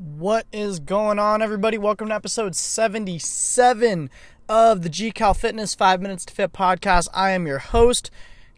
What 0.00 0.46
is 0.50 0.80
going 0.80 1.18
on, 1.18 1.42
everybody? 1.42 1.76
Welcome 1.76 2.08
to 2.08 2.14
episode 2.14 2.56
77 2.56 4.08
of 4.48 4.80
the 4.80 4.88
GCal 4.88 5.36
Fitness 5.36 5.74
5 5.74 6.00
Minutes 6.00 6.24
to 6.24 6.32
Fit 6.32 6.54
podcast. 6.54 7.08
I 7.12 7.32
am 7.32 7.46
your 7.46 7.58
host, 7.58 8.10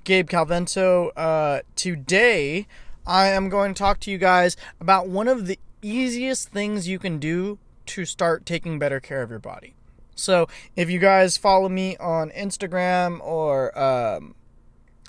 Gabe 0.04 0.30
Calvento. 0.30 1.10
Uh, 1.16 1.62
today, 1.74 2.68
I 3.04 3.26
am 3.30 3.48
going 3.48 3.74
to 3.74 3.78
talk 3.78 3.98
to 4.00 4.10
you 4.12 4.18
guys 4.18 4.56
about 4.80 5.08
one 5.08 5.26
of 5.26 5.48
the 5.48 5.58
easiest 5.82 6.50
things 6.50 6.86
you 6.86 7.00
can 7.00 7.18
do 7.18 7.58
to 7.86 8.04
start 8.04 8.46
taking 8.46 8.78
better 8.78 9.00
care 9.00 9.22
of 9.22 9.30
your 9.30 9.40
body. 9.40 9.74
So, 10.14 10.46
if 10.76 10.90
you 10.90 11.00
guys 11.00 11.36
follow 11.36 11.68
me 11.68 11.96
on 11.96 12.30
Instagram 12.30 13.18
or, 13.20 13.76
um, 13.76 14.36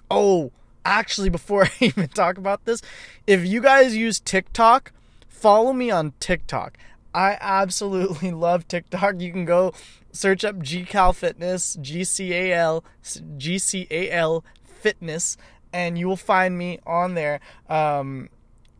oh, 0.09 0.51
actually, 0.83 1.29
before 1.39 1.65
I 1.65 1.71
even 1.79 2.07
talk 2.07 2.39
about 2.39 2.65
this, 2.65 2.81
if 3.27 3.45
you 3.45 3.61
guys 3.61 3.95
use 3.95 4.19
TikTok, 4.19 4.93
follow 5.33 5.73
me 5.73 5.91
on 5.91 6.13
TikTok. 6.19 6.77
I 7.13 7.37
absolutely 7.41 8.31
love 8.47 8.67
TikTok. 8.67 9.19
You 9.19 9.31
can 9.31 9.45
go 9.45 9.73
search 10.11 10.45
up 10.45 10.57
GCal 10.57 11.13
Fitness, 11.15 11.77
G 11.81 12.03
C 12.03 12.33
A 12.33 12.53
L, 12.53 12.83
G 13.37 13.57
C 13.57 13.87
A 13.91 14.11
L 14.11 14.45
Fitness, 14.63 15.37
and 15.73 15.97
you 15.97 16.07
will 16.07 16.15
find 16.15 16.57
me 16.57 16.79
on 16.85 17.15
there. 17.15 17.39
Um, 17.67 18.29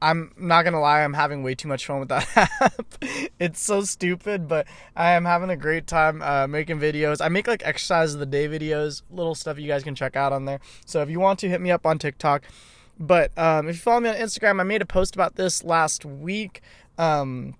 I'm 0.02 0.34
not 0.38 0.64
gonna 0.64 0.82
lie, 0.82 1.02
I'm 1.02 1.14
having 1.14 1.44
way 1.44 1.56
too 1.56 1.70
much 1.70 1.86
fun 1.86 2.00
with 2.00 2.10
that 2.10 2.28
app. 2.60 3.06
it's 3.40 3.62
so 3.62 3.84
stupid, 3.84 4.50
but 4.50 4.68
I 4.98 5.12
am 5.12 5.24
having 5.24 5.50
a 5.50 5.56
great 5.56 5.88
time 5.88 6.22
uh, 6.22 6.46
making 6.46 6.80
videos. 6.80 7.24
I 7.24 7.30
make 7.30 7.48
like 7.48 7.66
exercise 7.66 8.14
of 8.14 8.20
the 8.20 8.26
day 8.26 8.50
videos, 8.50 9.02
little 9.10 9.34
stuff 9.34 9.60
you 9.60 9.68
guys 9.68 9.84
can 9.84 9.96
check 9.96 10.18
out 10.18 10.34
on 10.34 10.44
there. 10.44 10.60
So 10.86 11.02
if 11.02 11.10
you 11.10 11.22
want 11.22 11.40
to, 11.40 11.50
hit 11.50 11.62
me 11.62 11.72
up 11.72 11.86
on 11.86 12.00
TikTok. 12.00 12.44
But 13.00 13.38
um, 13.38 13.68
if 13.68 13.76
you 13.76 13.82
follow 13.82 14.00
me 14.02 14.10
on 14.10 14.16
Instagram, 14.16 14.60
I 14.60 14.64
made 14.64 14.82
a 14.82 14.86
post 14.86 15.16
about 15.16 15.36
this 15.36 15.64
last 15.64 16.06
week 16.06 16.62
um, 16.98 17.56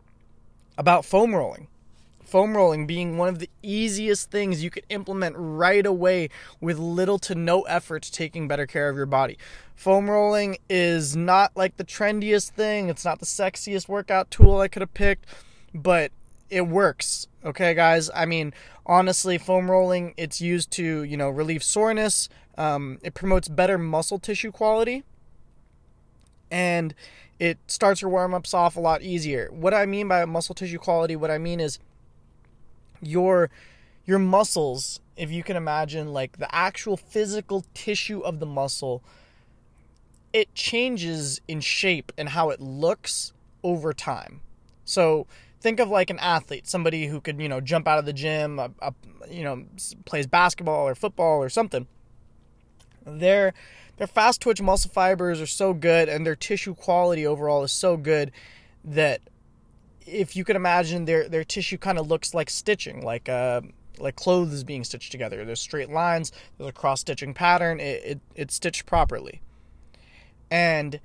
about 0.78 1.06
foam 1.06 1.34
rolling. 1.34 1.68
Foam 2.24 2.56
rolling 2.56 2.88
being 2.88 3.18
one 3.18 3.30
of 3.30 3.40
the 3.40 3.50
easiest 3.62 4.32
things 4.32 4.64
you 4.64 4.70
could 4.70 4.86
implement 4.90 5.36
right 5.38 5.86
away 5.86 6.30
with 6.60 6.80
little 6.80 7.20
to 7.20 7.36
no 7.36 7.62
effort 7.64 8.10
taking 8.12 8.48
better 8.48 8.66
care 8.66 8.90
of 8.90 8.96
your 8.96 9.06
body. 9.06 9.38
Foam 9.76 10.10
rolling 10.10 10.58
is 10.70 11.16
not 11.16 11.52
like 11.56 11.78
the 11.78 11.84
trendiest 11.84 12.52
thing, 12.52 12.90
it's 12.90 13.06
not 13.06 13.20
the 13.20 13.26
sexiest 13.26 13.88
workout 13.88 14.32
tool 14.32 14.60
I 14.60 14.68
could 14.68 14.82
have 14.82 14.94
picked, 14.94 15.26
but 15.76 16.12
it 16.50 16.68
works. 16.68 17.28
Okay, 17.46 17.74
guys. 17.74 18.10
I 18.16 18.26
mean, 18.26 18.54
honestly, 18.86 19.38
foam 19.38 19.70
rolling 19.70 20.14
it's 20.18 20.40
used 20.42 20.72
to 20.72 21.04
you 21.04 21.18
know 21.18 21.30
relieve 21.30 21.64
soreness. 21.64 22.30
Um, 22.58 23.00
it 23.04 23.14
promotes 23.14 23.48
better 23.48 23.78
muscle 23.78 24.20
tissue 24.20 24.52
quality 24.52 25.04
and 26.54 26.94
it 27.40 27.58
starts 27.68 28.02
your 28.02 28.12
warm 28.12 28.36
ups 28.36 28.54
off 28.54 28.78
a 28.78 28.80
lot 28.80 29.02
easier. 29.02 29.50
What 29.52 29.74
I 29.74 29.88
mean 29.88 30.08
by 30.08 30.24
muscle 30.26 30.54
tissue 30.54 30.78
quality, 30.78 31.16
what 31.16 31.32
I 31.32 31.40
mean 31.40 31.60
is 31.60 31.80
your 33.02 33.50
your 34.06 34.20
muscles, 34.20 35.00
if 35.18 35.32
you 35.32 35.44
can 35.44 35.58
imagine 35.58 36.14
like 36.14 36.38
the 36.38 36.54
actual 36.54 36.96
physical 36.96 37.66
tissue 37.74 38.20
of 38.20 38.40
the 38.40 38.46
muscle, 38.46 39.02
it 40.32 40.54
changes 40.54 41.42
in 41.48 41.60
shape 41.60 42.12
and 42.18 42.30
how 42.30 42.52
it 42.52 42.62
looks 42.62 43.34
over 43.64 43.92
time. 43.92 44.42
So 44.86 45.26
think 45.60 45.80
of 45.80 45.90
like 45.90 46.12
an 46.12 46.20
athlete, 46.20 46.68
somebody 46.68 47.08
who 47.08 47.20
could, 47.20 47.42
you 47.42 47.50
know, 47.50 47.62
jump 47.62 47.88
out 47.88 47.98
of 47.98 48.06
the 48.06 48.14
gym, 48.14 48.60
a, 48.60 48.70
a, 48.80 48.94
you 49.28 49.44
know, 49.44 49.66
plays 50.06 50.28
basketball 50.28 50.88
or 50.88 50.94
football 50.94 51.42
or 51.42 51.50
something. 51.50 51.88
They're 53.06 53.54
their 53.98 54.08
fast 54.08 54.42
twitch 54.42 54.62
muscle 54.62 54.92
fibers 54.92 55.40
are 55.40 55.48
so 55.48 55.74
good 55.74 56.10
and 56.10 56.26
their 56.26 56.36
tissue 56.36 56.74
quality 56.74 57.26
overall 57.28 57.64
is 57.64 57.72
so 57.72 57.96
good 57.96 58.32
that 58.84 59.22
if 60.06 60.36
you 60.36 60.44
can 60.44 60.56
imagine 60.56 61.06
their 61.06 61.30
their 61.30 61.44
tissue 61.44 61.78
kind 61.78 61.98
of 61.98 62.08
looks 62.08 62.34
like 62.34 62.50
stitching 62.50 63.04
like 63.04 63.30
uh 63.30 63.62
like 64.00 64.16
clothes 64.16 64.64
being 64.64 64.84
stitched 64.84 65.12
together. 65.12 65.46
There's 65.46 65.62
straight 65.62 65.90
lines 65.90 66.32
there's 66.58 66.70
a 66.70 66.74
cross 66.74 67.02
stitching 67.02 67.34
pattern 67.34 67.80
it, 67.80 68.04
it 68.04 68.20
it's 68.36 68.56
stitched 68.56 68.86
properly. 68.86 69.42
And 70.50 71.00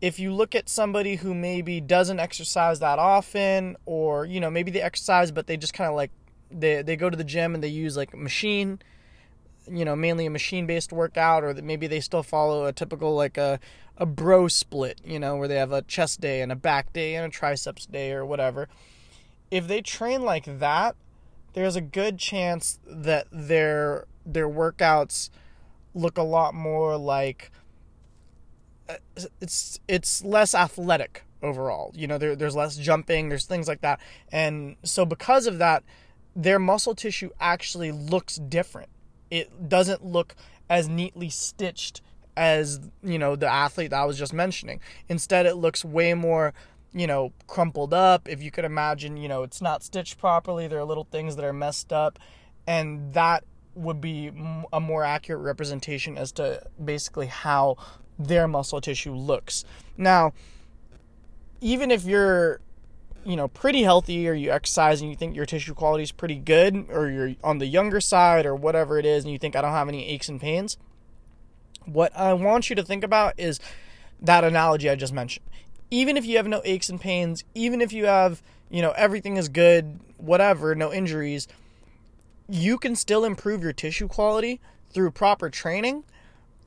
if 0.00 0.18
you 0.18 0.32
look 0.32 0.54
at 0.54 0.68
somebody 0.68 1.16
who 1.16 1.34
maybe 1.34 1.80
doesn't 1.80 2.18
exercise 2.18 2.80
that 2.80 2.98
often 2.98 3.76
or 3.84 4.24
you 4.24 4.40
know 4.40 4.50
maybe 4.50 4.70
they 4.70 4.80
exercise 4.80 5.30
but 5.30 5.46
they 5.46 5.56
just 5.56 5.74
kind 5.74 5.88
of 5.88 5.94
like 5.94 6.10
they 6.50 6.82
they 6.82 6.96
go 6.96 7.10
to 7.10 7.16
the 7.16 7.24
gym 7.24 7.54
and 7.54 7.62
they 7.62 7.68
use 7.68 7.96
like 7.96 8.16
machine 8.16 8.80
you 9.70 9.84
know 9.84 9.96
mainly 9.96 10.26
a 10.26 10.30
machine 10.30 10.66
based 10.66 10.92
workout 10.92 11.44
or 11.44 11.52
that 11.52 11.64
maybe 11.64 11.86
they 11.86 12.00
still 12.00 12.22
follow 12.22 12.66
a 12.66 12.72
typical 12.72 13.14
like 13.14 13.38
a 13.38 13.60
a 13.96 14.06
bro 14.06 14.48
split 14.48 15.00
you 15.04 15.18
know 15.18 15.36
where 15.36 15.48
they 15.48 15.56
have 15.56 15.72
a 15.72 15.82
chest 15.82 16.20
day 16.20 16.40
and 16.40 16.50
a 16.50 16.56
back 16.56 16.92
day 16.92 17.14
and 17.14 17.26
a 17.26 17.28
triceps 17.28 17.86
day 17.86 18.12
or 18.12 18.24
whatever. 18.24 18.68
If 19.50 19.66
they 19.66 19.82
train 19.82 20.22
like 20.22 20.44
that 20.60 20.96
there's 21.52 21.76
a 21.76 21.80
good 21.80 22.18
chance 22.18 22.78
that 22.86 23.26
their 23.30 24.06
their 24.24 24.48
workouts 24.48 25.30
look 25.94 26.16
a 26.18 26.22
lot 26.22 26.54
more 26.54 26.96
like 26.96 27.50
uh, 28.88 28.96
it's 29.40 29.80
it's 29.88 30.24
less 30.24 30.54
athletic 30.54 31.24
overall. 31.42 31.92
You 31.94 32.06
know 32.06 32.18
there, 32.18 32.36
there's 32.36 32.56
less 32.56 32.76
jumping 32.76 33.28
there's 33.28 33.46
things 33.46 33.68
like 33.68 33.80
that. 33.80 34.00
And 34.30 34.76
so 34.82 35.04
because 35.04 35.46
of 35.46 35.58
that 35.58 35.82
their 36.36 36.58
muscle 36.58 36.94
tissue 36.94 37.30
actually 37.40 37.90
looks 37.90 38.36
different 38.36 38.88
it 39.30 39.68
doesn't 39.68 40.04
look 40.04 40.34
as 40.68 40.88
neatly 40.88 41.28
stitched 41.28 42.00
as 42.36 42.80
you 43.02 43.18
know 43.18 43.36
the 43.36 43.48
athlete 43.48 43.90
that 43.90 44.00
I 44.00 44.04
was 44.04 44.18
just 44.18 44.32
mentioning. 44.32 44.80
Instead, 45.08 45.46
it 45.46 45.56
looks 45.56 45.84
way 45.84 46.14
more 46.14 46.54
you 46.92 47.06
know 47.06 47.32
crumpled 47.46 47.92
up. 47.92 48.28
If 48.28 48.42
you 48.42 48.50
could 48.50 48.64
imagine, 48.64 49.16
you 49.16 49.28
know, 49.28 49.42
it's 49.42 49.60
not 49.60 49.82
stitched 49.82 50.18
properly. 50.18 50.66
There 50.68 50.78
are 50.78 50.84
little 50.84 51.06
things 51.10 51.36
that 51.36 51.44
are 51.44 51.52
messed 51.52 51.92
up, 51.92 52.18
and 52.66 53.12
that 53.14 53.44
would 53.74 54.00
be 54.00 54.32
a 54.72 54.80
more 54.80 55.04
accurate 55.04 55.42
representation 55.42 56.18
as 56.18 56.32
to 56.32 56.62
basically 56.82 57.26
how 57.26 57.76
their 58.18 58.48
muscle 58.48 58.80
tissue 58.80 59.14
looks. 59.14 59.64
Now, 59.96 60.32
even 61.60 61.90
if 61.90 62.04
you're 62.04 62.60
you 63.24 63.36
know 63.36 63.48
pretty 63.48 63.82
healthy 63.82 64.28
or 64.28 64.32
you 64.32 64.50
exercise 64.50 65.00
and 65.00 65.10
you 65.10 65.16
think 65.16 65.36
your 65.36 65.46
tissue 65.46 65.74
quality 65.74 66.02
is 66.02 66.12
pretty 66.12 66.36
good 66.36 66.86
or 66.90 67.08
you're 67.08 67.34
on 67.44 67.58
the 67.58 67.66
younger 67.66 68.00
side 68.00 68.46
or 68.46 68.54
whatever 68.54 68.98
it 68.98 69.04
is 69.04 69.24
and 69.24 69.32
you 69.32 69.38
think 69.38 69.54
I 69.54 69.62
don't 69.62 69.72
have 69.72 69.88
any 69.88 70.06
aches 70.06 70.28
and 70.28 70.40
pains 70.40 70.78
what 71.84 72.16
I 72.16 72.32
want 72.32 72.70
you 72.70 72.76
to 72.76 72.82
think 72.82 73.04
about 73.04 73.34
is 73.36 73.60
that 74.20 74.44
analogy 74.44 74.90
I 74.90 74.96
just 74.96 75.12
mentioned. 75.12 75.46
Even 75.90 76.16
if 76.16 76.24
you 76.24 76.36
have 76.36 76.46
no 76.46 76.62
aches 76.64 76.88
and 76.88 77.00
pains 77.00 77.44
even 77.54 77.80
if 77.80 77.92
you 77.92 78.06
have 78.06 78.42
you 78.70 78.80
know 78.80 78.92
everything 78.92 79.36
is 79.36 79.48
good 79.48 80.00
whatever 80.16 80.74
no 80.74 80.92
injuries 80.92 81.48
you 82.48 82.78
can 82.78 82.96
still 82.96 83.24
improve 83.24 83.62
your 83.62 83.72
tissue 83.72 84.08
quality 84.08 84.60
through 84.92 85.10
proper 85.10 85.48
training. 85.48 86.02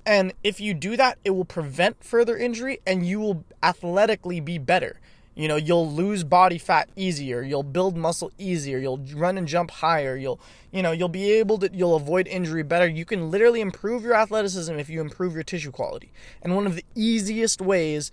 And 0.05 0.33
if 0.43 0.59
you 0.59 0.73
do 0.73 0.95
that 0.97 1.17
it 1.23 1.31
will 1.31 1.45
prevent 1.45 2.03
further 2.03 2.37
injury 2.37 2.79
and 2.85 3.05
you 3.05 3.19
will 3.19 3.43
athletically 3.63 4.39
be 4.39 4.57
better 4.57 4.99
you 5.35 5.47
know, 5.47 5.55
you'll 5.55 5.89
lose 5.89 6.23
body 6.23 6.57
fat 6.57 6.89
easier, 6.95 7.41
you'll 7.41 7.63
build 7.63 7.97
muscle 7.97 8.31
easier, 8.38 8.77
you'll 8.77 9.03
run 9.13 9.38
and 9.38 9.47
jump 9.47 9.71
higher, 9.71 10.16
you'll, 10.16 10.39
you 10.71 10.83
know, 10.83 10.91
you'll 10.91 11.09
be 11.09 11.31
able 11.31 11.57
to 11.59 11.69
you'll 11.73 11.95
avoid 11.95 12.27
injury 12.27 12.63
better. 12.63 12.88
You 12.88 13.05
can 13.05 13.31
literally 13.31 13.61
improve 13.61 14.03
your 14.03 14.13
athleticism 14.13 14.73
if 14.75 14.89
you 14.89 15.01
improve 15.01 15.33
your 15.33 15.44
tissue 15.44 15.71
quality. 15.71 16.11
And 16.41 16.55
one 16.55 16.67
of 16.67 16.75
the 16.75 16.85
easiest 16.95 17.61
ways 17.61 18.11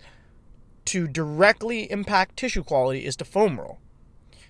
to 0.85 1.07
directly 1.07 1.91
impact 1.91 2.37
tissue 2.37 2.63
quality 2.63 3.05
is 3.05 3.15
to 3.17 3.25
foam 3.25 3.59
roll. 3.59 3.77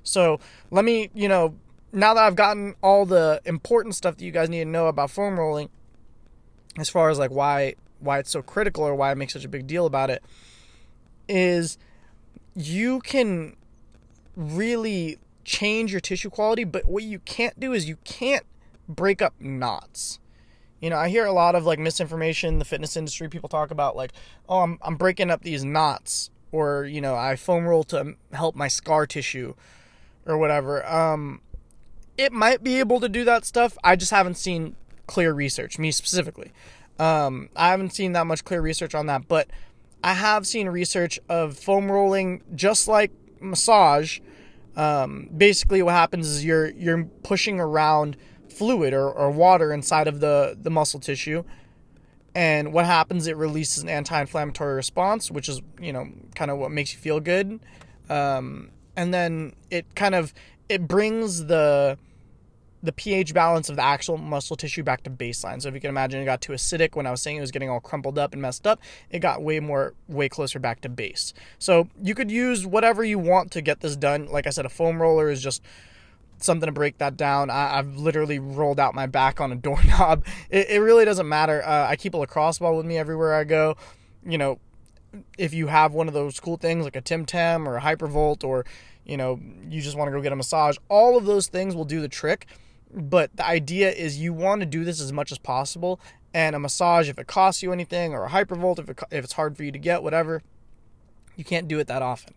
So, 0.03 0.39
let 0.71 0.83
me, 0.83 1.11
you 1.13 1.27
know, 1.27 1.55
now 1.93 2.13
that 2.13 2.23
I've 2.23 2.35
gotten 2.35 2.75
all 2.81 3.05
the 3.05 3.41
important 3.45 3.95
stuff 3.95 4.17
that 4.17 4.23
you 4.23 4.31
guys 4.31 4.49
need 4.49 4.63
to 4.63 4.69
know 4.69 4.87
about 4.87 5.11
foam 5.11 5.37
rolling 5.37 5.69
as 6.77 6.89
far 6.89 7.09
as 7.09 7.19
like 7.19 7.31
why 7.31 7.75
why 7.99 8.19
it's 8.19 8.31
so 8.31 8.41
critical 8.41 8.83
or 8.83 8.95
why 8.95 9.11
I 9.11 9.13
make 9.13 9.29
such 9.29 9.45
a 9.45 9.49
big 9.49 9.67
deal 9.67 9.85
about 9.85 10.09
it 10.09 10.23
is 11.27 11.77
you 12.55 12.99
can 13.01 13.55
really 14.35 15.17
change 15.43 15.91
your 15.91 16.01
tissue 16.01 16.29
quality, 16.29 16.63
but 16.63 16.87
what 16.87 17.03
you 17.03 17.19
can't 17.19 17.59
do 17.59 17.73
is 17.73 17.87
you 17.87 17.97
can't 18.03 18.45
break 18.87 19.21
up 19.21 19.33
knots. 19.39 20.19
You 20.79 20.89
know, 20.89 20.97
I 20.97 21.09
hear 21.09 21.25
a 21.25 21.31
lot 21.31 21.55
of 21.55 21.65
like 21.65 21.79
misinformation 21.79 22.53
in 22.53 22.59
the 22.59 22.65
fitness 22.65 22.97
industry. 22.97 23.29
People 23.29 23.49
talk 23.49 23.71
about 23.71 23.95
like, 23.95 24.11
oh, 24.49 24.59
I'm, 24.59 24.79
I'm 24.81 24.95
breaking 24.95 25.29
up 25.29 25.43
these 25.43 25.63
knots, 25.63 26.31
or 26.51 26.85
you 26.85 27.01
know, 27.01 27.15
I 27.15 27.35
foam 27.35 27.65
roll 27.65 27.83
to 27.85 28.15
help 28.33 28.55
my 28.55 28.67
scar 28.67 29.05
tissue, 29.05 29.53
or 30.25 30.37
whatever. 30.37 30.85
Um, 30.87 31.41
it 32.17 32.31
might 32.31 32.63
be 32.63 32.79
able 32.79 32.99
to 32.99 33.09
do 33.09 33.23
that 33.25 33.45
stuff. 33.45 33.77
I 33.83 33.95
just 33.95 34.11
haven't 34.11 34.35
seen 34.35 34.75
clear 35.07 35.33
research. 35.33 35.77
Me 35.77 35.91
specifically, 35.91 36.51
um, 36.99 37.49
I 37.55 37.69
haven't 37.69 37.93
seen 37.93 38.13
that 38.13 38.25
much 38.25 38.43
clear 38.43 38.61
research 38.61 38.95
on 38.95 39.05
that. 39.05 39.27
But 39.27 39.49
I 40.03 40.13
have 40.13 40.47
seen 40.47 40.67
research 40.67 41.19
of 41.29 41.57
foam 41.57 41.91
rolling 41.91 42.43
just 42.55 42.87
like 42.87 43.11
massage. 43.39 44.19
Um, 44.75 45.29
basically, 45.35 45.81
what 45.81 45.93
happens 45.93 46.27
is 46.27 46.45
you're 46.45 46.69
you're 46.71 47.03
pushing 47.23 47.59
around 47.59 48.17
fluid 48.49 48.93
or, 48.93 49.09
or 49.09 49.31
water 49.31 49.73
inside 49.73 50.07
of 50.07 50.19
the, 50.19 50.57
the 50.59 50.69
muscle 50.69 50.99
tissue. 50.99 51.43
And 52.33 52.71
what 52.73 52.85
happens? 52.85 53.27
It 53.27 53.35
releases 53.35 53.83
an 53.83 53.89
anti-inflammatory 53.89 54.75
response, 54.75 55.29
which 55.29 55.49
is 55.49 55.61
you 55.79 55.93
know 55.93 56.07
kind 56.35 56.49
of 56.49 56.57
what 56.57 56.71
makes 56.71 56.93
you 56.93 56.99
feel 56.99 57.19
good. 57.19 57.59
Um, 58.09 58.71
and 58.95 59.13
then 59.13 59.53
it 59.69 59.95
kind 59.95 60.15
of 60.15 60.33
it 60.69 60.87
brings 60.87 61.45
the 61.45 61.97
the 62.83 62.91
pH 62.91 63.33
balance 63.33 63.69
of 63.69 63.75
the 63.75 63.83
actual 63.83 64.17
muscle 64.17 64.55
tissue 64.55 64.83
back 64.83 65.03
to 65.03 65.09
baseline. 65.09 65.61
So 65.61 65.69
if 65.69 65.75
you 65.75 65.81
can 65.81 65.89
imagine 65.89 66.21
it 66.21 66.25
got 66.25 66.41
too 66.41 66.53
acidic 66.53 66.95
when 66.95 67.05
I 67.05 67.11
was 67.11 67.21
saying 67.21 67.37
it 67.37 67.41
was 67.41 67.51
getting 67.51 67.69
all 67.69 67.79
crumpled 67.79 68.17
up 68.17 68.33
and 68.33 68.41
messed 68.41 68.65
up, 68.65 68.79
it 69.09 69.19
got 69.19 69.41
way 69.41 69.59
more 69.59 69.93
way 70.07 70.29
closer 70.29 70.59
back 70.59 70.81
to 70.81 70.89
base. 70.89 71.33
So 71.59 71.87
you 72.01 72.15
could 72.15 72.31
use 72.31 72.65
whatever 72.65 73.03
you 73.03 73.19
want 73.19 73.51
to 73.51 73.61
get 73.61 73.81
this 73.81 73.95
done. 73.95 74.25
Like 74.27 74.47
I 74.47 74.49
said, 74.49 74.65
a 74.65 74.69
foam 74.69 75.01
roller 75.01 75.29
is 75.29 75.41
just 75.41 75.61
something 76.43 76.67
to 76.67 76.71
break 76.71 76.97
that 76.97 77.17
down. 77.17 77.49
I, 77.49 77.75
have 77.75 77.97
literally 77.97 78.39
rolled 78.39 78.79
out 78.79 78.95
my 78.95 79.05
back 79.05 79.39
on 79.39 79.51
a 79.51 79.55
doorknob. 79.57 80.25
It, 80.49 80.69
it 80.69 80.79
really 80.79 81.05
doesn't 81.05 81.27
matter. 81.27 81.63
Uh, 81.63 81.87
I 81.87 81.95
keep 81.95 82.13
a 82.13 82.17
lacrosse 82.17 82.59
ball 82.59 82.75
with 82.77 82.85
me 82.85 82.97
everywhere 82.97 83.35
I 83.35 83.43
go. 83.43 83.77
You 84.25 84.37
know, 84.37 84.59
if 85.37 85.53
you 85.53 85.67
have 85.67 85.93
one 85.93 86.07
of 86.07 86.13
those 86.13 86.39
cool 86.39 86.57
things 86.57 86.85
like 86.85 86.95
a 86.95 87.01
Tim 87.01 87.25
Tam 87.25 87.67
or 87.67 87.77
a 87.77 87.81
Hypervolt 87.81 88.43
or 88.43 88.65
you 89.03 89.17
know 89.17 89.39
you 89.67 89.81
just 89.81 89.97
want 89.97 90.07
to 90.07 90.11
go 90.11 90.21
get 90.21 90.31
a 90.31 90.35
massage, 90.35 90.77
all 90.89 91.17
of 91.17 91.25
those 91.25 91.47
things 91.47 91.75
will 91.75 91.85
do 91.85 92.01
the 92.01 92.07
trick. 92.07 92.47
But 92.93 93.35
the 93.35 93.45
idea 93.45 93.89
is 93.91 94.19
you 94.19 94.33
want 94.33 94.61
to 94.61 94.65
do 94.65 94.83
this 94.83 94.99
as 94.99 95.13
much 95.13 95.31
as 95.31 95.37
possible. 95.37 95.99
And 96.33 96.55
a 96.55 96.59
massage, 96.59 97.09
if 97.09 97.19
it 97.19 97.27
costs 97.27 97.61
you 97.61 97.71
anything, 97.71 98.13
or 98.13 98.25
a 98.25 98.29
hypervolt, 98.29 98.79
if, 98.79 98.89
it, 98.89 98.99
if 99.11 99.23
it's 99.23 99.33
hard 99.33 99.57
for 99.57 99.63
you 99.63 99.71
to 99.71 99.79
get, 99.79 100.01
whatever, 100.01 100.41
you 101.35 101.43
can't 101.43 101.67
do 101.67 101.79
it 101.79 101.87
that 101.87 102.01
often. 102.01 102.33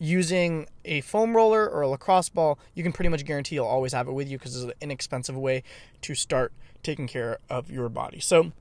Using 0.00 0.66
a 0.84 1.00
foam 1.00 1.36
roller 1.36 1.68
or 1.68 1.82
a 1.82 1.88
lacrosse 1.88 2.28
ball, 2.28 2.58
you 2.74 2.82
can 2.82 2.92
pretty 2.92 3.08
much 3.08 3.24
guarantee 3.24 3.56
you'll 3.56 3.66
always 3.66 3.92
have 3.92 4.08
it 4.08 4.12
with 4.12 4.28
you 4.28 4.38
because 4.38 4.56
it's 4.56 4.64
an 4.64 4.72
inexpensive 4.80 5.36
way 5.36 5.62
to 6.02 6.14
start 6.14 6.52
taking 6.82 7.06
care 7.06 7.38
of 7.48 7.70
your 7.70 7.88
body. 7.88 8.20
So, 8.20 8.52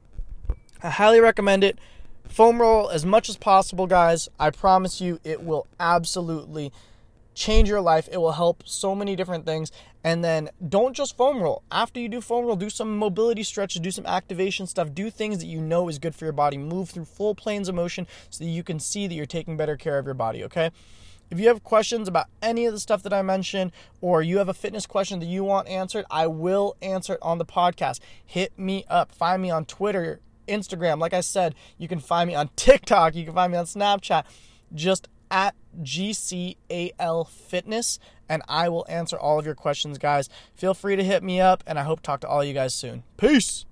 I 0.81 0.89
highly 0.89 1.19
recommend 1.19 1.63
it. 1.63 1.79
Foam 2.27 2.61
roll 2.61 2.89
as 2.89 3.05
much 3.05 3.29
as 3.29 3.37
possible, 3.37 3.87
guys. 3.87 4.29
I 4.39 4.49
promise 4.49 4.99
you, 4.99 5.19
it 5.23 5.43
will 5.43 5.67
absolutely 5.79 6.71
change 7.37 7.69
your 7.69 7.81
life. 7.81 8.09
It 8.11 8.17
will 8.17 8.31
help 8.31 8.63
so 8.65 8.95
many 8.95 9.15
different 9.15 9.45
things. 9.45 9.71
And 10.03 10.23
then 10.23 10.49
don't 10.67 10.95
just 10.95 11.15
foam 11.15 11.41
roll. 11.41 11.63
After 11.71 11.99
you 11.99 12.09
do 12.09 12.19
foam 12.19 12.45
roll, 12.45 12.55
do 12.55 12.69
some 12.69 12.97
mobility 12.97 13.43
stretches, 13.43 13.81
do 13.81 13.91
some 13.91 14.05
activation 14.05 14.65
stuff, 14.65 14.93
do 14.93 15.09
things 15.09 15.37
that 15.39 15.45
you 15.45 15.61
know 15.61 15.87
is 15.87 15.99
good 15.99 16.15
for 16.15 16.25
your 16.25 16.33
body. 16.33 16.57
Move 16.57 16.89
through 16.89 17.05
full 17.05 17.35
planes 17.35 17.69
of 17.69 17.75
motion 17.75 18.07
so 18.29 18.43
that 18.43 18.49
you 18.49 18.63
can 18.63 18.79
see 18.79 19.07
that 19.07 19.13
you're 19.13 19.25
taking 19.25 19.55
better 19.55 19.77
care 19.77 19.99
of 19.99 20.05
your 20.05 20.15
body, 20.15 20.43
okay? 20.43 20.71
If 21.29 21.39
you 21.39 21.47
have 21.49 21.63
questions 21.63 22.07
about 22.07 22.27
any 22.41 22.65
of 22.65 22.73
the 22.73 22.79
stuff 22.79 23.03
that 23.03 23.13
I 23.13 23.21
mentioned, 23.21 23.71
or 24.01 24.21
you 24.21 24.37
have 24.37 24.49
a 24.49 24.53
fitness 24.53 24.85
question 24.85 25.19
that 25.19 25.25
you 25.25 25.43
want 25.43 25.67
answered, 25.67 26.05
I 26.09 26.25
will 26.27 26.75
answer 26.81 27.13
it 27.13 27.19
on 27.21 27.37
the 27.37 27.45
podcast. 27.45 27.99
Hit 28.25 28.57
me 28.57 28.85
up. 28.89 29.11
Find 29.11 29.41
me 29.41 29.51
on 29.51 29.65
Twitter, 29.65 30.21
Instagram. 30.47 30.99
Like 30.99 31.13
I 31.13 31.21
said, 31.21 31.53
you 31.77 31.87
can 31.87 31.99
find 31.99 32.29
me 32.29 32.35
on 32.35 32.49
TikTok. 32.55 33.13
You 33.13 33.25
can 33.25 33.33
find 33.33 33.51
me 33.51 33.57
on 33.57 33.65
Snapchat. 33.65 34.23
Just 34.73 35.09
at 35.29 35.55
GCAL 35.81 37.27
Fitness, 37.29 37.99
and 38.29 38.41
I 38.47 38.69
will 38.69 38.85
answer 38.89 39.17
all 39.17 39.39
of 39.39 39.45
your 39.45 39.55
questions, 39.55 39.97
guys. 39.97 40.29
Feel 40.55 40.73
free 40.73 40.95
to 40.95 41.03
hit 41.03 41.23
me 41.23 41.39
up, 41.39 41.63
and 41.67 41.79
I 41.79 41.83
hope 41.83 41.99
to 41.99 42.03
talk 42.03 42.21
to 42.21 42.27
all 42.27 42.43
you 42.43 42.53
guys 42.53 42.73
soon. 42.73 43.03
Peace. 43.17 43.65